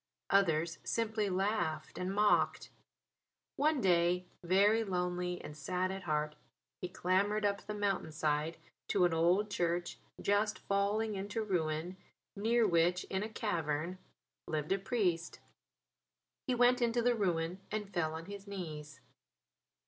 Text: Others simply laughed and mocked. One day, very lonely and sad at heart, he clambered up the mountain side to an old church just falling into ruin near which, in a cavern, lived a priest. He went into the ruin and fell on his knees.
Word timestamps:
Others 0.31 0.79
simply 0.83 1.29
laughed 1.29 1.99
and 1.99 2.11
mocked. 2.11 2.71
One 3.55 3.79
day, 3.81 4.25
very 4.43 4.83
lonely 4.83 5.39
and 5.43 5.55
sad 5.55 5.91
at 5.91 6.01
heart, 6.05 6.33
he 6.81 6.89
clambered 6.89 7.45
up 7.45 7.61
the 7.67 7.75
mountain 7.75 8.11
side 8.11 8.57
to 8.87 9.05
an 9.05 9.13
old 9.13 9.51
church 9.51 9.99
just 10.19 10.57
falling 10.57 11.13
into 11.13 11.43
ruin 11.43 11.97
near 12.35 12.65
which, 12.67 13.03
in 13.11 13.21
a 13.21 13.29
cavern, 13.29 13.99
lived 14.47 14.71
a 14.71 14.79
priest. 14.79 15.39
He 16.47 16.55
went 16.55 16.81
into 16.81 17.03
the 17.03 17.13
ruin 17.13 17.59
and 17.69 17.93
fell 17.93 18.15
on 18.15 18.25
his 18.25 18.47
knees. 18.47 19.01